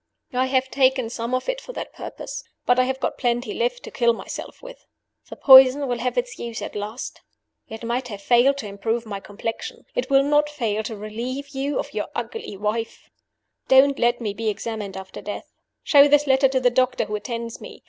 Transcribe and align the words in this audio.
I 0.33 0.47
have 0.47 0.71
taken 0.71 1.11
some 1.11 1.35
of 1.35 1.47
it 1.47 1.61
for 1.61 1.73
that 1.73 1.93
purpose; 1.93 2.43
but 2.65 2.79
I 2.79 2.85
have 2.85 2.99
got 2.99 3.19
plenty 3.19 3.53
left 3.53 3.83
to 3.83 3.91
kill 3.91 4.13
myself 4.13 4.59
with. 4.63 4.83
The 5.29 5.35
poison 5.35 5.87
will 5.87 5.99
have 5.99 6.17
its 6.17 6.39
use 6.39 6.63
at 6.63 6.75
last. 6.75 7.21
It 7.69 7.83
might 7.83 8.07
have 8.07 8.19
failed 8.19 8.57
to 8.57 8.67
improve 8.67 9.05
my 9.05 9.19
complexion 9.19 9.85
it 9.93 10.09
will 10.09 10.23
not 10.23 10.49
fail 10.49 10.81
to 10.81 10.97
relieve 10.97 11.49
you 11.49 11.77
of 11.77 11.93
your 11.93 12.07
ugly 12.15 12.57
wife. 12.57 13.11
"Don't 13.67 13.99
let 13.99 14.19
me 14.19 14.33
be 14.33 14.49
examined 14.49 14.97
after 14.97 15.21
death. 15.21 15.53
Show 15.83 16.07
this 16.07 16.25
letter 16.25 16.47
to 16.47 16.59
the 16.59 16.71
doctor 16.71 17.05
who 17.05 17.15
attends 17.15 17.61
me. 17.61 17.79